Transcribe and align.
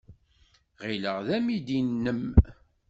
Ɣileɣ 0.87 1.17
d 1.25 1.27
amidi-nnem. 1.37 2.23